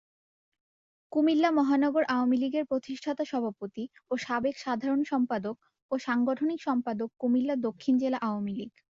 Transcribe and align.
কুমিল্লা 1.11 1.49
মহানগর 1.51 2.03
আওয়ামীলীগের 2.05 2.65
প্রতিষ্ঠাতা 2.65 3.23
সভাপতি 3.25 3.83
ও 4.11 4.13
সাবেক 4.17 4.55
সাধারণ 4.57 5.01
সম্পাদক 5.03 5.55
ও 5.91 5.93
সাংগঠনিক 5.97 6.59
সম্পাদক 6.61 7.09
কুমিল্লা 7.17 7.55
দক্ষিণ 7.67 7.93
জেলা 7.97 8.17
আওয়ামীলীগ। 8.21 8.71